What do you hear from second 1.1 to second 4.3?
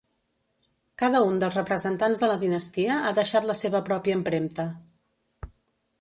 un dels representants de la dinastia ha deixat la seva pròpia